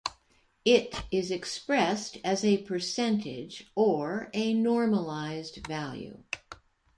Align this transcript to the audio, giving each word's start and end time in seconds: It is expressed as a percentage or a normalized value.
It 0.65 1.03
is 1.11 1.29
expressed 1.29 2.17
as 2.23 2.43
a 2.43 2.63
percentage 2.63 3.67
or 3.75 4.31
a 4.33 4.51
normalized 4.51 5.67
value. 5.67 6.23